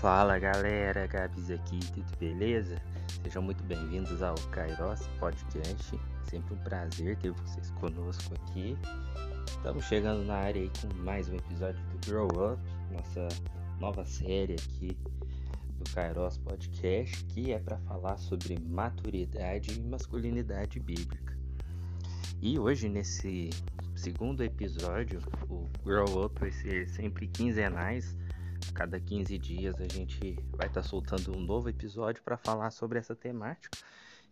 [0.00, 2.80] Fala galera, Gabs aqui, tudo beleza?
[3.20, 5.98] Sejam muito bem-vindos ao Kairos Podcast.
[6.22, 8.78] Sempre um prazer ter vocês conosco aqui.
[9.48, 12.62] Estamos chegando na área aí com mais um episódio do Grow Up,
[12.92, 13.26] nossa
[13.80, 14.96] nova série aqui
[15.78, 21.36] do Kairos Podcast, que é para falar sobre maturidade e masculinidade bíblica.
[22.40, 23.50] E hoje, nesse
[23.96, 25.20] segundo episódio,
[25.50, 28.16] o Grow Up vai ser sempre quinzenais
[28.72, 32.98] cada 15 dias a gente vai estar tá soltando um novo episódio para falar sobre
[32.98, 33.78] essa temática.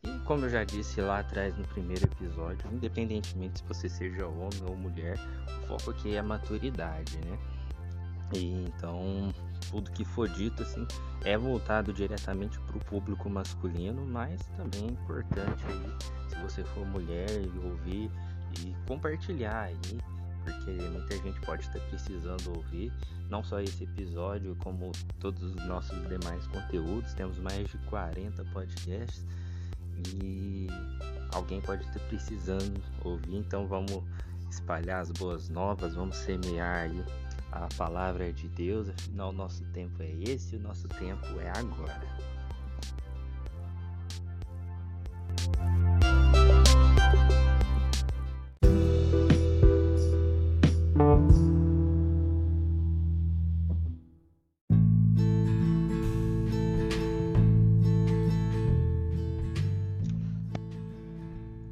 [0.02, 4.62] E como eu já disse lá atrás no primeiro episódio, independentemente se você seja homem
[4.68, 5.18] ou mulher,
[5.64, 7.38] o foco aqui é a maturidade, né?
[8.34, 9.32] E então
[9.70, 10.86] tudo que for dito assim
[11.24, 16.86] é voltado diretamente para o público masculino, mas também é importante aí, se você for
[16.86, 18.10] mulher e ouvir
[18.60, 19.98] e compartilhar aí
[20.46, 22.92] porque muita gente pode estar precisando ouvir
[23.28, 27.12] não só esse episódio, como todos os nossos demais conteúdos.
[27.14, 29.26] Temos mais de 40 podcasts
[30.22, 30.68] e
[31.32, 34.02] alguém pode estar precisando ouvir, então vamos
[34.50, 37.04] espalhar as boas novas, vamos semear aí
[37.50, 38.88] a palavra de Deus.
[38.88, 42.35] Afinal, nosso tempo é esse, o nosso tempo é agora.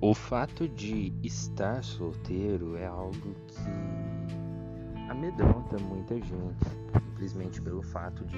[0.07, 6.63] O fato de estar solteiro é algo que amedronta muita gente,
[7.03, 8.37] simplesmente pelo fato de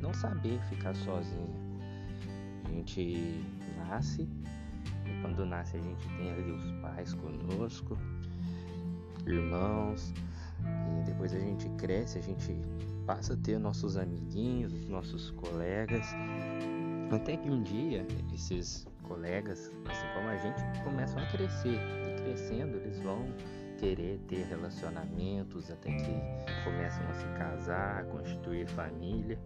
[0.00, 1.56] não saber ficar sozinho.
[2.64, 3.44] A gente
[3.78, 4.28] nasce
[5.06, 7.98] e quando nasce a gente tem ali os pais conosco,
[9.26, 10.14] irmãos,
[11.00, 12.60] e depois a gente cresce, a gente
[13.04, 16.06] passa a ter nossos amiguinhos, nossos colegas,
[17.10, 21.78] até que um dia esses colegas, assim como a gente, começam a crescer.
[22.06, 23.26] E crescendo, eles vão
[23.78, 29.38] querer ter relacionamentos até que começam a se casar, constituir família.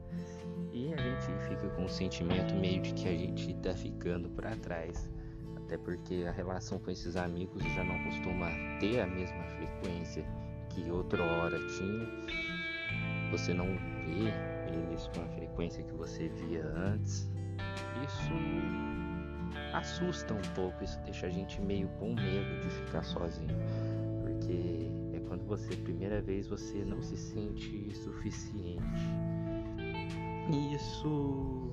[0.72, 4.56] E a gente fica com o sentimento meio de que a gente está ficando para
[4.56, 5.08] trás.
[5.56, 8.48] Até porque a relação com esses amigos já não costuma
[8.80, 10.24] ter a mesma frequência
[10.70, 12.08] que outra hora tinha.
[13.30, 14.32] Você não vê
[14.72, 17.30] eles com a frequência que você via antes.
[18.04, 18.91] Isso
[19.72, 23.56] assusta um pouco, isso deixa a gente meio com medo de ficar sozinho,
[24.20, 28.82] porque é quando você, primeira vez, você não se sente suficiente.
[30.52, 31.72] E isso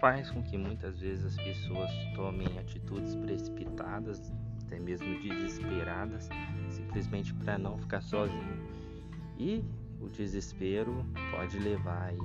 [0.00, 4.32] faz com que muitas vezes as pessoas tomem atitudes precipitadas,
[4.64, 6.28] até mesmo desesperadas,
[6.68, 8.68] simplesmente para não ficar sozinho.
[9.38, 9.64] E
[10.00, 12.18] o desespero pode levar aí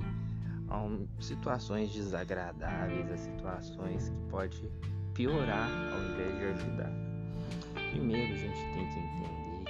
[0.68, 4.70] a situações desagradáveis, a situações que pode
[5.14, 6.92] piorar ao invés de ajudar.
[7.90, 9.64] Primeiro a gente tem que entender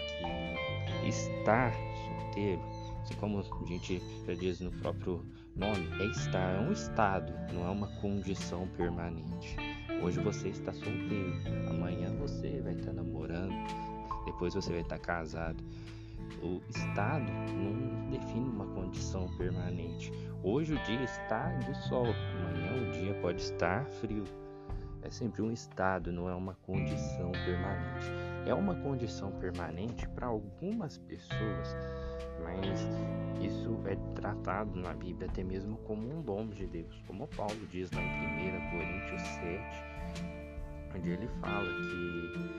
[1.00, 2.62] que estar solteiro,
[3.02, 5.24] assim como a gente já diz no próprio
[5.54, 9.56] nome, é estar, é um estado, não é uma condição permanente.
[10.02, 11.34] Hoje você está solteiro,
[11.68, 13.54] amanhã você vai estar namorando,
[14.24, 15.62] depois você vai estar casado.
[16.42, 20.10] O estado não define uma condição permanente.
[20.42, 24.24] Hoje o dia está de sol, amanhã o dia pode estar frio
[25.04, 28.10] é sempre um estado, não é uma condição permanente.
[28.46, 31.76] É uma condição permanente para algumas pessoas,
[32.42, 32.88] mas
[33.40, 37.90] isso é tratado na Bíblia até mesmo como um dom de Deus, como Paulo diz
[37.92, 39.62] lá em 1 Coríntios 7,
[40.96, 42.58] onde ele fala que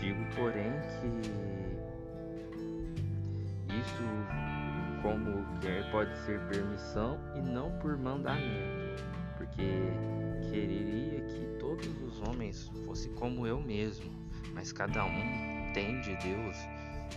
[0.00, 1.06] digo, porém, que
[3.78, 4.02] isso
[5.00, 9.02] como quer pode ser permissão e não por mandamento,
[9.36, 9.92] porque
[10.52, 14.12] quereria que todos os homens fossem como eu mesmo,
[14.52, 16.56] mas cada um tem de Deus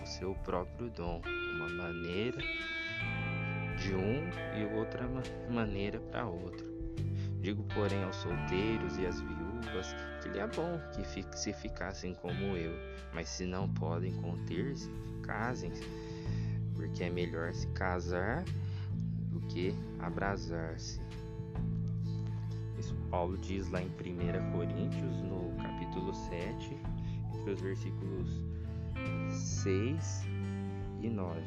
[0.01, 1.21] o seu próprio dom,
[1.55, 2.37] uma maneira
[3.77, 4.23] de um
[4.57, 5.05] e outra
[5.49, 6.65] maneira para outro.
[7.41, 12.55] Digo, porém, aos solteiros e às viúvas que lhe é bom que se ficassem como
[12.55, 12.71] eu,
[13.13, 14.89] mas se não podem conter-se,
[15.21, 15.83] casem-se,
[16.73, 18.45] porque é melhor se casar
[19.29, 21.01] do que abrasar-se.
[23.09, 26.77] Paulo diz lá em 1 Coríntios, no capítulo 7,
[27.33, 28.43] entre os versículos
[29.31, 30.27] 6
[31.01, 31.41] e 9.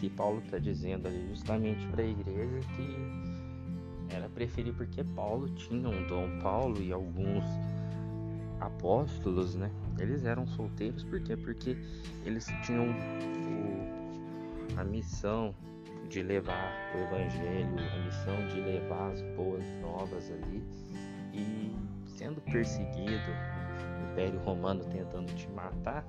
[0.00, 5.88] Que Paulo está dizendo ali justamente para a igreja que era preferir porque Paulo tinha
[5.88, 6.38] um dom.
[6.40, 7.44] Paulo e alguns
[8.60, 9.70] apóstolos, né?
[9.98, 11.36] Eles eram solteiros por quê?
[11.36, 11.76] Porque
[12.24, 15.54] eles tinham o, a missão
[16.08, 20.62] de levar o evangelho, a missão de levar as boas novas ali
[21.32, 21.76] e
[22.06, 23.30] sendo perseguido,
[24.00, 26.06] o Império Romano tentando te matar,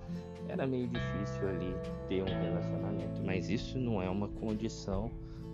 [0.47, 1.75] era meio difícil ali
[2.07, 3.21] ter um relacionamento.
[3.23, 5.11] Mas isso não é uma condição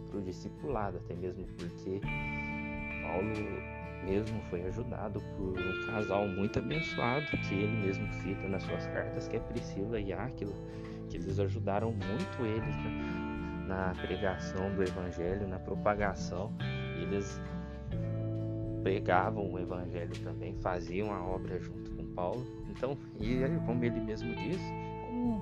[0.09, 1.99] para o discipulado, até mesmo porque
[3.01, 3.73] Paulo
[4.05, 9.27] mesmo foi ajudado por um casal muito abençoado que ele mesmo cita nas suas cartas,
[9.27, 10.53] que é Priscila e Áquila,
[11.09, 13.22] que eles ajudaram muito eles né,
[13.73, 16.53] na pregação do evangelho, na propagação.
[17.01, 17.41] Eles
[18.83, 22.45] pregavam o evangelho também, faziam a obra junto com Paulo.
[22.69, 24.29] Então, e como ele mesmo
[25.09, 25.41] um,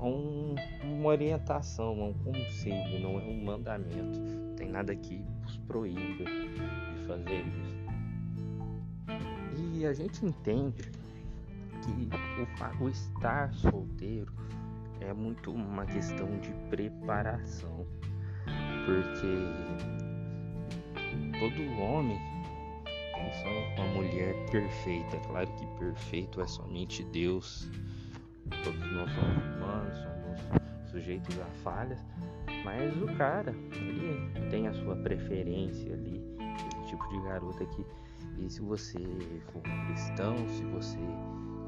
[0.00, 4.20] um, uma orientação, um conselho, não é um mandamento.
[4.20, 7.82] Não tem nada que os proíba de fazer isso.
[9.58, 10.90] E a gente entende
[11.82, 12.08] que
[12.80, 14.32] o, o estar solteiro
[15.02, 17.86] é muito uma questão de preparação,
[18.86, 19.36] porque
[21.38, 22.18] todo homem
[23.44, 25.16] é uma mulher perfeita.
[25.26, 27.70] Claro que perfeito é somente Deus.
[28.64, 32.04] Todos nós somos humanos, somos sujeitos a falhas,
[32.64, 36.20] mas o cara, ele tem a sua preferência ali,
[36.80, 37.84] o tipo de garota que
[38.38, 38.98] e se você
[39.52, 40.98] for cristão, se você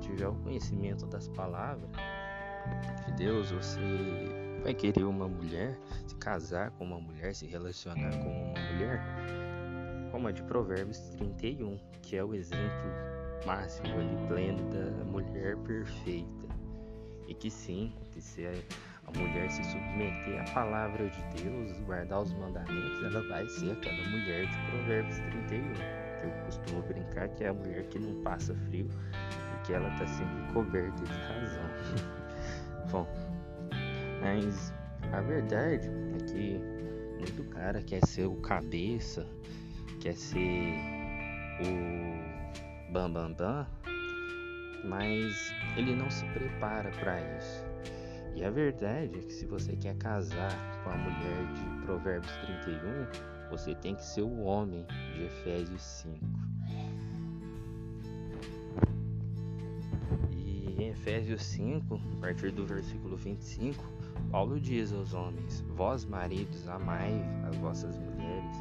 [0.01, 1.91] tiver o conhecimento das palavras
[3.05, 3.81] de Deus, você
[4.62, 9.02] vai querer uma mulher, se casar com uma mulher, se relacionar com uma mulher,
[10.11, 12.90] como a de Provérbios 31, que é o exemplo
[13.46, 16.44] máximo ali pleno da mulher perfeita.
[17.26, 22.32] E que sim, que se a mulher se submeter à palavra de Deus, guardar os
[22.34, 27.55] mandamentos, ela vai ser aquela mulher de Provérbios 31 eu costumo brincar que é a
[27.55, 28.88] mulher que não passa frio,
[29.50, 32.14] porque ela tá sempre coberta de razão.
[32.94, 33.08] Bom,
[34.20, 34.73] mas
[35.12, 36.61] a verdade é que
[37.19, 39.26] muito cara quer ser o cabeça,
[40.00, 40.76] quer ser
[41.58, 43.67] o bambambam, bam, bam,
[44.85, 47.64] mas ele não se prepara para isso.
[48.37, 50.52] E a verdade é que se você quer casar
[50.85, 54.87] com a mulher de Provérbios 31, você tem que ser o homem
[55.17, 56.54] de Efésios 5.
[60.76, 63.85] Em Efésios 5, a partir do versículo 25,
[64.29, 67.12] Paulo diz aos homens: Vós, maridos, amai
[67.49, 68.56] as vossas mulheres,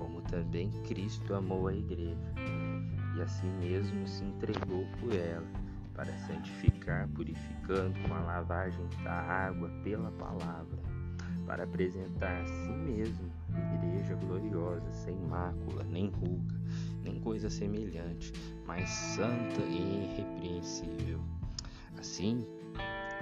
[0.00, 2.34] como também Cristo amou a igreja,
[3.16, 5.46] e assim mesmo se entregou por ela,
[5.94, 10.78] para santificar, purificando com a lavagem da água pela palavra,
[11.46, 13.30] para apresentar a si mesmo
[13.76, 16.60] igreja gloriosa, sem mácula, nem ruga,
[17.02, 18.32] nem coisa semelhante,
[18.66, 21.20] mas santa e irrepreensível.
[22.04, 22.46] Assim,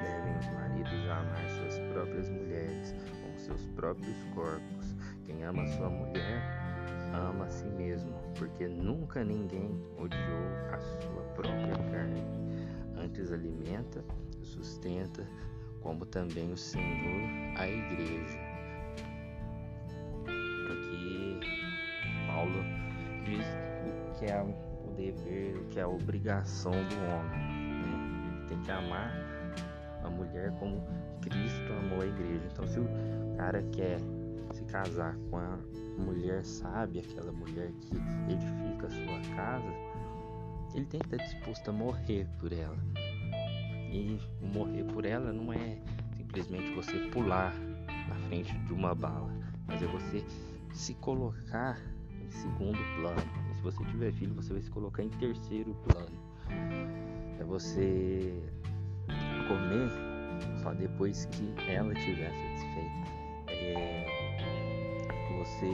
[0.02, 2.93] devem os maridos amar suas próprias mulheres
[3.23, 4.96] com seus próprios corpos.
[5.25, 6.43] Quem ama sua mulher,
[7.14, 12.25] ama a si mesmo, porque nunca ninguém odiou a sua própria carne.
[12.96, 14.05] Antes alimenta,
[14.43, 15.25] sustenta,
[15.81, 18.40] como também o Senhor a igreja
[22.26, 22.64] Paulo
[23.25, 23.46] diz
[23.87, 27.62] o que é o dever, o que é a obrigação do homem.
[28.52, 29.10] Tem que amar
[30.04, 30.84] a mulher como
[31.22, 32.46] Cristo amou a igreja.
[32.53, 32.86] Então, se o
[33.38, 33.98] cara quer
[34.53, 35.58] se casar com a
[35.96, 37.96] mulher sábia, aquela mulher que
[38.31, 39.72] edifica a sua casa,
[40.74, 42.77] ele tem que estar disposto a morrer por ela.
[43.91, 44.20] E
[44.55, 45.79] morrer por ela não é
[46.19, 47.55] simplesmente você pular
[48.06, 49.32] na frente de uma bala,
[49.67, 50.22] mas é você
[50.74, 51.81] se colocar
[52.29, 53.22] segundo plano.
[53.50, 56.21] E se você tiver filho, você vai se colocar em terceiro plano.
[57.53, 58.32] Você
[59.47, 59.91] comer
[60.63, 63.13] só depois que ela estiver satisfeita.
[63.49, 64.06] É
[65.37, 65.69] você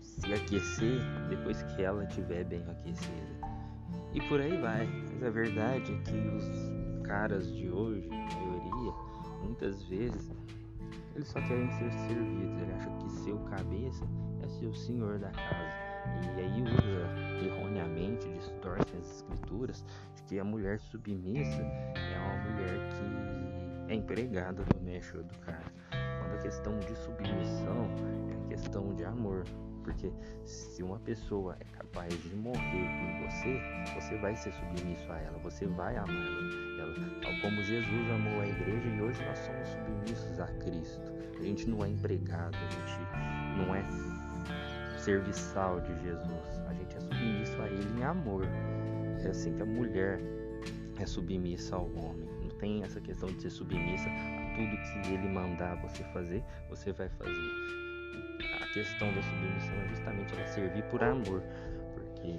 [0.00, 3.10] se aquecer depois que ela estiver bem aquecida.
[4.14, 4.86] E por aí vai.
[4.86, 8.92] Mas a verdade é que os caras de hoje, a maioria,
[9.42, 10.30] muitas vezes
[11.16, 14.04] eles só querem ser servidos, ele acha que ser o cabeça
[14.40, 15.71] é ser o senhor da casa.
[16.36, 19.84] E aí usa erroneamente, distorce as escrituras
[20.16, 25.72] de que a mulher submissa é uma mulher que é empregada do mestre do cara.
[25.90, 27.88] Quando a questão de submissão
[28.30, 29.44] é questão de amor.
[29.82, 30.12] Porque
[30.44, 33.60] se uma pessoa é capaz de morrer por você,
[33.94, 36.14] você vai ser submisso a ela, você vai amar
[36.78, 36.94] ela.
[37.20, 41.12] Tal como Jesus amou a igreja e hoje nós somos submissos a Cristo.
[41.36, 43.82] A gente não é empregado, a gente não é
[45.02, 48.46] serviçal de Jesus, a gente é submisso a Ele em amor.
[49.24, 50.20] É assim que a mulher
[50.98, 52.28] é submissa ao homem.
[52.40, 54.08] Não tem essa questão de ser submissa
[54.54, 57.32] tudo que ele mandar você fazer, você vai fazer.
[58.60, 61.42] A questão da submissão é justamente ela servir por amor,
[61.94, 62.32] porque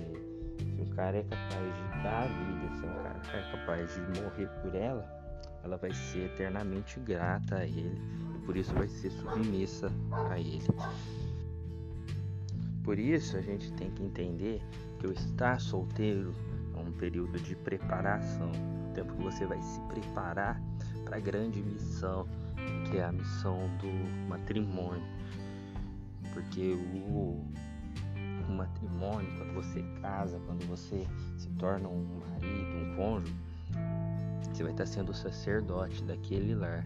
[0.63, 4.22] se um cara é capaz de dar a vida, se um cara é capaz de
[4.22, 5.24] morrer por ela,
[5.63, 8.01] ela vai ser eternamente grata a ele
[8.36, 9.91] e por isso vai ser submissa
[10.29, 10.67] a ele.
[12.83, 14.61] Por isso a gente tem que entender
[14.99, 16.33] que o estar solteiro
[16.75, 20.61] é um período de preparação, um tempo que você vai se preparar
[21.05, 22.27] para a grande missão,
[22.89, 25.03] que é a missão do matrimônio.
[26.33, 27.41] Porque o,
[28.49, 33.35] o matrimônio, quando você casa, quando você se torna um marido, um cônjuge,
[34.51, 36.85] você vai estar sendo o sacerdote daquele lar.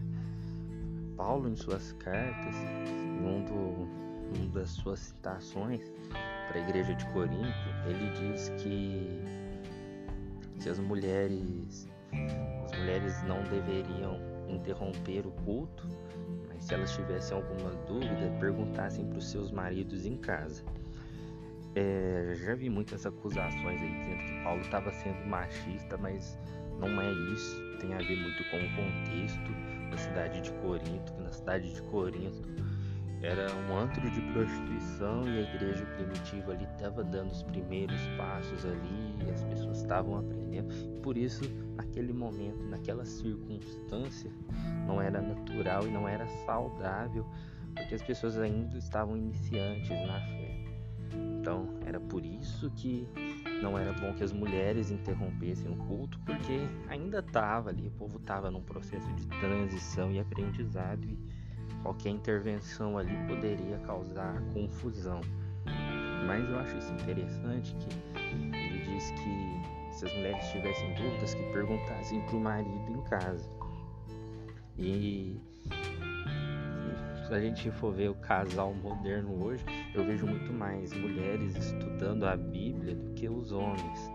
[1.16, 5.80] Paulo, em suas cartas, em um do, uma das suas citações
[6.48, 9.22] para a igreja de Corinto, ele diz que
[10.58, 11.88] se as mulheres
[12.64, 14.18] as mulheres não deveriam
[14.48, 15.86] interromper o culto,
[16.48, 20.64] mas se elas tivessem alguma dúvida, perguntassem para os seus maridos em casa.
[21.74, 26.38] É, já vi muitas acusações aí dizendo que Paulo estava sendo machista, mas
[26.78, 27.56] não é isso.
[27.78, 31.82] Tem a ver muito com o contexto da cidade de Corinto, que na cidade de
[31.82, 32.42] Corinto
[33.22, 38.64] era um antro de prostituição e a igreja primitiva ali estava dando os primeiros passos
[38.64, 40.72] ali, as pessoas estavam aprendendo.
[41.02, 41.42] Por isso,
[41.76, 44.30] naquele momento, naquela circunstância,
[44.86, 47.26] não era natural e não era saudável,
[47.74, 50.64] porque as pessoas ainda estavam iniciantes na fé.
[51.40, 53.08] Então, era por isso que
[53.62, 58.18] não era bom que as mulheres interrompessem o culto, porque ainda estava ali, o povo
[58.18, 61.04] estava num processo de transição e aprendizado.
[61.04, 61.18] E
[61.82, 65.20] qualquer intervenção ali poderia causar confusão.
[66.26, 71.42] Mas eu acho isso interessante que ele diz que se as mulheres tivessem dúvidas, que
[71.52, 73.48] perguntassem para o marido em casa.
[74.76, 75.40] E
[77.26, 82.24] se a gente for ver o casal moderno hoje, eu vejo muito mais mulheres estudando
[82.24, 84.10] a Bíblia do que os homens.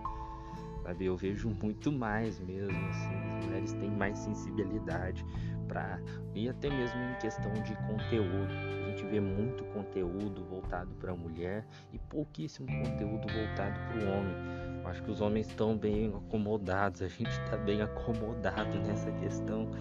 [0.83, 1.05] Sabe?
[1.05, 5.25] Eu vejo muito mais mesmo, assim, as mulheres têm mais sensibilidade
[5.63, 5.99] para
[6.33, 8.53] e até mesmo em questão de conteúdo.
[8.85, 14.11] A gente vê muito conteúdo voltado para a mulher e pouquíssimo conteúdo voltado para o
[14.11, 14.35] homem.
[14.81, 19.71] Eu acho que os homens estão bem acomodados, a gente está bem acomodado nessa questão,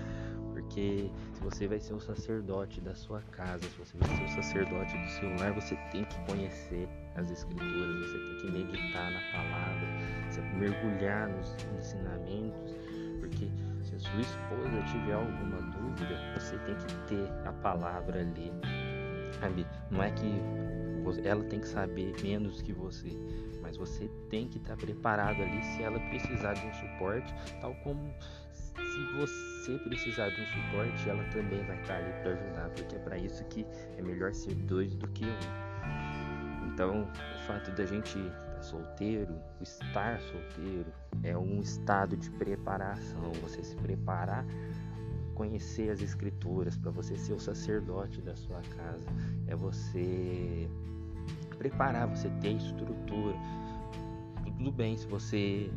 [0.53, 4.29] porque se você vai ser o sacerdote da sua casa, se você vai ser o
[4.29, 9.21] sacerdote do seu lar, você tem que conhecer as escrituras, você tem que meditar na
[9.33, 10.13] palavra,
[10.63, 12.77] mergulhar nos ensinamentos,
[13.21, 13.51] porque
[14.03, 18.53] sua esposa tiver alguma dúvida, você tem que ter a palavra ali.
[19.41, 19.67] Sabe?
[19.91, 20.41] Não é que
[21.25, 23.09] ela tem que saber menos que você,
[23.61, 28.15] mas você tem que estar preparado ali se ela precisar de um suporte, tal como
[28.63, 32.99] se você precisar de um suporte, ela também vai estar ali para ajudar, porque é
[32.99, 33.67] para isso que
[33.97, 36.69] é melhor ser dois do que um.
[36.69, 38.19] Então, o fato da gente
[38.63, 40.93] solteiro, estar solteiro
[41.23, 44.45] é um estado de preparação, você se preparar,
[45.35, 49.07] conhecer as escrituras para você ser o sacerdote da sua casa,
[49.47, 50.69] é você
[51.59, 53.37] preparar, você ter estrutura.
[54.45, 55.71] Tudo bem se você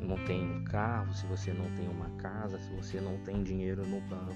[0.00, 3.86] não tem um carro, se você não tem uma casa, se você não tem dinheiro
[3.86, 4.34] no banco,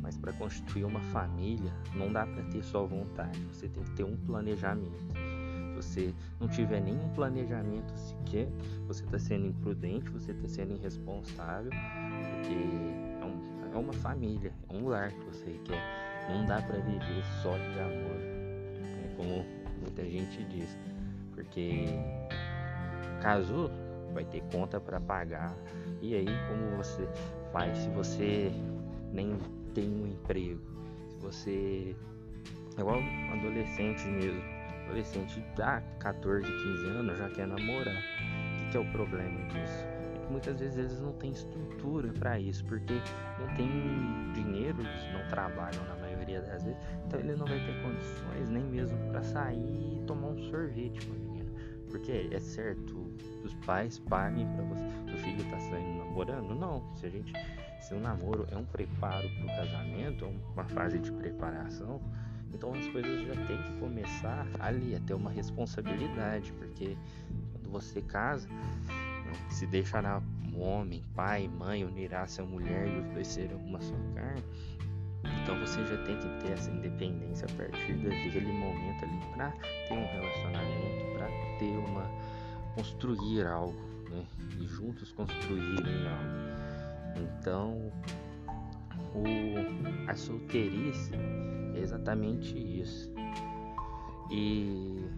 [0.00, 4.04] mas para constituir uma família não dá para ter só vontade, você tem que ter
[4.04, 5.23] um planejamento
[5.84, 8.48] você não tiver nenhum planejamento sequer,
[8.86, 12.54] você está sendo imprudente, você está sendo irresponsável, porque
[13.20, 15.82] é, um, é, uma família, é um lar que você quer.
[16.28, 19.14] Não dá para viver só de amor, né?
[19.16, 19.44] como
[19.80, 20.76] muita gente diz,
[21.34, 21.84] porque
[23.20, 23.70] casou,
[24.12, 25.54] vai ter conta para pagar.
[26.00, 27.06] E aí, como você
[27.52, 28.50] faz se você
[29.12, 29.38] nem
[29.74, 30.60] tem um emprego?
[31.08, 31.96] Se você
[32.76, 32.98] é igual
[33.32, 34.53] adolescente mesmo
[34.84, 37.94] adolescente dá 14, 15 anos já quer namorar.
[37.94, 39.84] O que, que é o problema disso?
[40.14, 42.94] É que muitas vezes eles não têm estrutura para isso, porque
[43.38, 43.68] não tem
[44.32, 48.64] dinheiro, eles não trabalham na maioria das vezes, então ele não vai ter condições nem
[48.64, 51.50] mesmo para sair e tomar um sorvete com a menina.
[51.90, 53.14] Porque é certo,
[53.44, 54.84] os pais paguem para você.
[55.06, 56.54] Seu filho tá saindo namorando?
[56.54, 56.82] Não.
[56.96, 57.32] Se a gente.
[57.80, 62.00] Se o namoro é um preparo para o casamento, é uma fase de preparação,
[62.54, 66.96] então as coisas já tem que começar ali, a ter uma responsabilidade, porque
[67.52, 68.48] quando você casa,
[69.50, 73.94] se deixará um homem, pai, mãe, unirá-se a mulher e os dois serão uma só
[74.14, 74.44] carne.
[75.42, 79.50] Então você já tem que ter essa independência a partir daquele momento ali para
[79.88, 81.26] ter um relacionamento, para
[81.58, 82.08] ter uma
[82.74, 83.74] construir algo,
[84.10, 84.24] né?
[84.60, 87.14] E juntos construírem algo.
[87.16, 87.92] Então
[89.14, 91.12] o, a solteirice
[91.74, 93.12] é exatamente isso.
[94.30, 95.08] E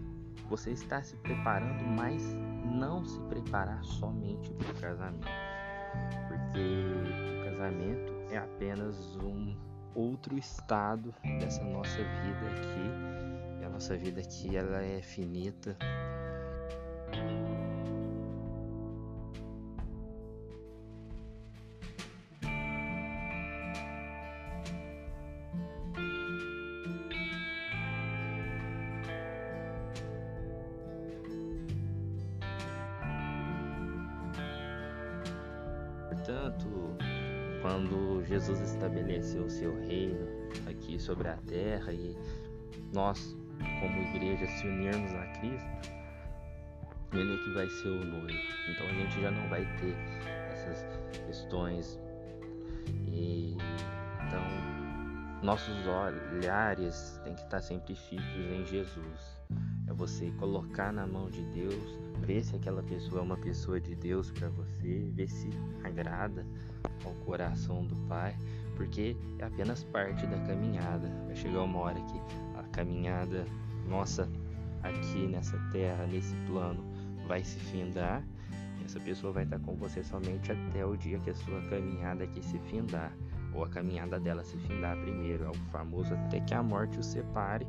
[0.49, 2.21] você está se preparando, mas
[2.65, 5.27] não se preparar somente para o casamento.
[6.27, 9.55] Porque o casamento é apenas um
[9.95, 13.61] outro estado dessa nossa vida aqui.
[13.61, 15.75] E a nossa vida aqui ela é finita.
[36.27, 36.97] Portanto,
[37.61, 40.27] quando Jesus estabeleceu o seu reino
[40.69, 42.17] aqui sobre a terra e
[42.93, 43.33] nós,
[43.79, 45.89] como igreja, se unirmos a Cristo,
[47.13, 48.39] Ele é que vai ser o noivo.
[48.69, 49.95] Então a gente já não vai ter
[50.51, 50.85] essas
[51.25, 51.97] questões.
[53.07, 53.55] E
[54.27, 54.43] então
[55.41, 59.36] nossos olhares têm que estar sempre fixos em Jesus.
[59.97, 64.31] Você colocar na mão de Deus ver se aquela pessoa é uma pessoa de Deus
[64.31, 65.49] para você, ver se
[65.83, 66.45] agrada
[67.03, 68.35] ao coração do Pai,
[68.75, 71.11] porque é apenas parte da caminhada.
[71.25, 72.21] Vai chegar uma hora que
[72.59, 73.45] a caminhada
[73.87, 74.29] nossa
[74.83, 76.83] aqui nessa terra, nesse plano,
[77.27, 78.23] vai se findar.
[78.85, 82.43] Essa pessoa vai estar com você somente até o dia que a sua caminhada aqui
[82.45, 83.11] se findar,
[83.53, 87.05] ou a caminhada dela se findar primeiro, é o famoso até que a morte os
[87.05, 87.67] separe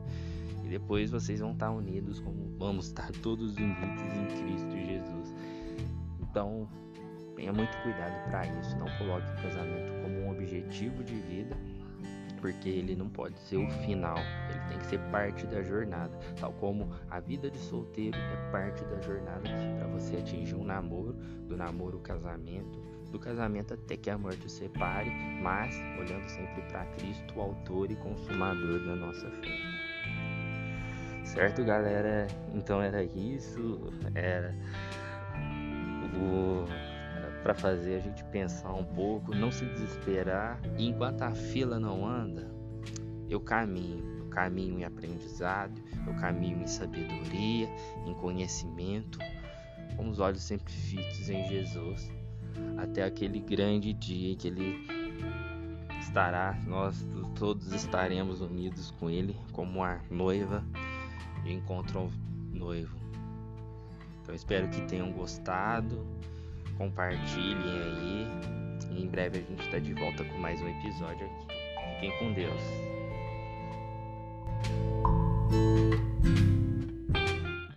[0.68, 5.34] e depois vocês vão estar unidos como vamos estar todos unidos em Cristo Jesus.
[6.20, 6.68] Então,
[7.34, 8.76] tenha muito cuidado para isso.
[8.76, 11.56] Não coloque o casamento como um objetivo de vida,
[12.38, 14.18] porque ele não pode ser o final.
[14.50, 18.84] Ele tem que ser parte da jornada, tal como a vida de solteiro é parte
[18.84, 19.48] da jornada
[19.78, 21.14] para você atingir um namoro,
[21.48, 22.78] do namoro o casamento,
[23.10, 25.10] do casamento até que a morte o separe,
[25.42, 29.77] mas olhando sempre para Cristo, o autor e consumador da nossa fé.
[31.28, 32.26] Certo, galera?
[32.54, 33.92] Então era isso.
[34.14, 34.54] Era
[36.14, 36.64] o
[37.42, 40.60] para fazer a gente pensar um pouco, não se desesperar.
[40.76, 42.50] E enquanto a fila não anda,
[43.28, 44.18] eu caminho.
[44.18, 47.68] Eu caminho em aprendizado, eu caminho em sabedoria,
[48.06, 49.18] em conhecimento,
[49.96, 52.12] com os olhos sempre fixos em Jesus,
[52.76, 54.86] até aquele grande dia que Ele
[56.00, 60.62] estará, nós todos estaremos unidos com Ele como a noiva
[61.52, 62.96] encontram o noivo.
[64.22, 66.06] Então espero que tenham gostado.
[66.76, 68.26] Compartilhem aí.
[68.90, 71.46] E em breve a gente está de volta com mais um episódio aqui.
[71.94, 72.62] Fiquem com Deus.